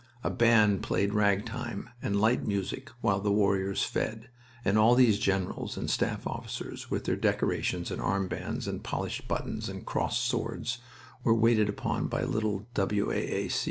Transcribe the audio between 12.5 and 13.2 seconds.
W.